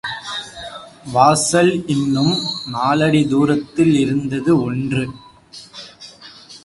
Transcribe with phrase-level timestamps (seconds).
[1.13, 2.33] வாசல் இன்னும்
[2.73, 5.03] நாலடிதுரத்தில் இருந்தது ஒன்று.